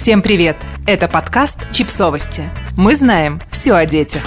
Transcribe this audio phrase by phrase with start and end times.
[0.00, 0.56] Всем привет!
[0.86, 2.48] Это подкаст «Чипсовости».
[2.74, 4.22] Мы знаем все о детях.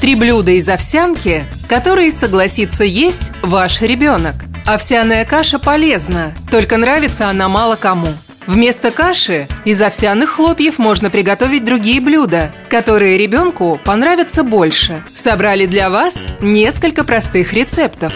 [0.00, 4.36] Три блюда из овсянки, которые согласится есть ваш ребенок.
[4.64, 8.08] Овсяная каша полезна, только нравится она мало кому.
[8.46, 15.04] Вместо каши из овсяных хлопьев можно приготовить другие блюда, которые ребенку понравятся больше.
[15.14, 18.14] Собрали для вас несколько простых рецептов.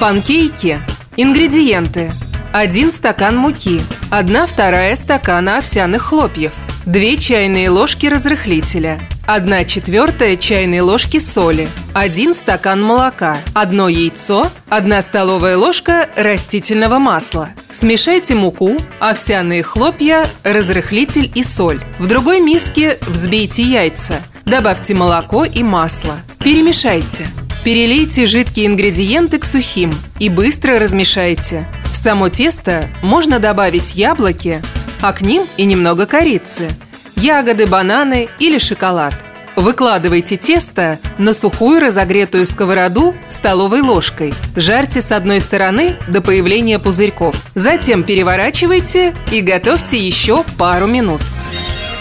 [0.00, 0.80] Панкейки.
[1.16, 2.10] Ингредиенты.
[2.52, 3.80] 1 стакан муки,
[4.10, 6.52] 1 вторая стакана овсяных хлопьев,
[6.86, 15.02] 2 чайные ложки разрыхлителя, 1 четвертая чайной ложки соли, 1 стакан молока, 1 яйцо, 1
[15.02, 17.50] столовая ложка растительного масла.
[17.70, 21.82] Смешайте муку, овсяные хлопья, разрыхлитель и соль.
[21.98, 24.22] В другой миске взбейте яйца.
[24.46, 26.22] Добавьте молоко и масло.
[26.38, 27.28] Перемешайте.
[27.62, 31.68] Перелейте жидкие ингредиенты к сухим и быстро размешайте.
[32.08, 34.62] Само тесто можно добавить яблоки,
[35.02, 36.70] а к ним и немного корицы,
[37.16, 39.12] ягоды, бананы или шоколад.
[39.56, 44.32] Выкладывайте тесто на сухую разогретую сковороду столовой ложкой.
[44.56, 47.36] Жарьте с одной стороны до появления пузырьков.
[47.54, 51.20] Затем переворачивайте и готовьте еще пару минут.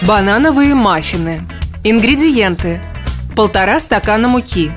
[0.04, 1.42] Банановые маффины.
[1.84, 2.82] Ингредиенты.
[3.36, 4.72] Полтора стакана муки.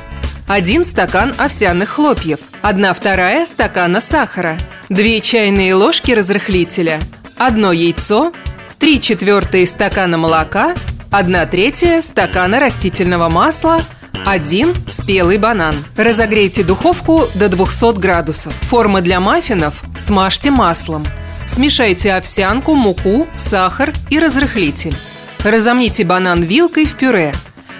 [0.48, 2.40] Один стакан овсяных хлопьев.
[2.62, 4.58] Одна вторая стакана сахара.
[4.90, 6.98] 2 чайные ложки разрыхлителя,
[7.38, 8.32] 1 яйцо,
[8.80, 10.74] 3 четвертые стакана молока,
[11.12, 13.82] 1 третья стакана растительного масла,
[14.26, 15.76] 1 спелый банан.
[15.96, 18.52] Разогрейте духовку до 200 градусов.
[18.62, 21.06] Формы для маффинов смажьте маслом.
[21.46, 24.96] Смешайте овсянку, муку, сахар и разрыхлитель.
[25.44, 27.32] Разомните банан вилкой в пюре.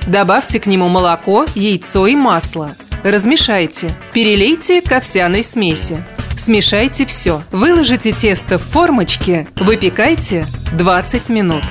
[0.06, 2.70] Добавьте к нему молоко, яйцо и масло.
[3.02, 3.92] Размешайте.
[4.12, 6.04] Перелейте к овсяной смеси.
[6.40, 7.42] Смешайте все.
[7.52, 11.62] Выложите тесто в формочке, выпекайте 20 минут.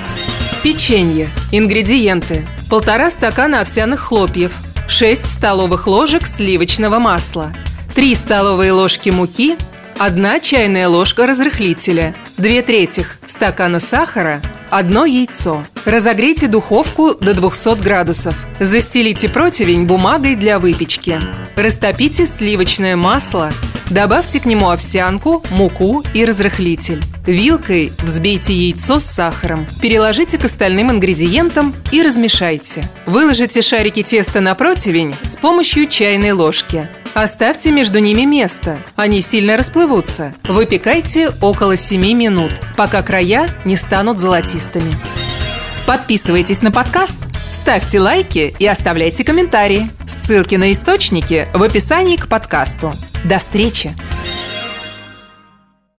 [0.61, 1.27] Печенье.
[1.51, 2.47] Ингредиенты.
[2.69, 4.53] Полтора стакана овсяных хлопьев,
[4.87, 7.51] 6 столовых ложек сливочного масла,
[7.95, 9.57] 3 столовые ложки муки,
[9.97, 14.39] 1 чайная ложка разрыхлителя, 2 третьих стакана сахара,
[14.69, 15.65] одно яйцо.
[15.85, 18.35] Разогрейте духовку до 200 градусов.
[18.59, 21.19] Застелите противень бумагой для выпечки.
[21.55, 23.51] Растопите сливочное масло,
[23.89, 27.03] Добавьте к нему овсянку, муку и разрыхлитель.
[27.25, 29.67] Вилкой взбейте яйцо с сахаром.
[29.81, 32.87] Переложите к остальным ингредиентам и размешайте.
[33.07, 36.87] Выложите шарики теста на противень с помощью чайной ложки.
[37.15, 38.77] Оставьте между ними место.
[38.95, 40.35] Они сильно расплывутся.
[40.43, 44.95] Выпекайте около 7 минут, пока края не станут золотистыми.
[45.87, 47.15] Подписывайтесь на подкаст,
[47.51, 49.89] ставьте лайки и оставляйте комментарии.
[50.07, 52.93] Ссылки на источники в описании к подкасту.
[53.25, 53.95] До встречи!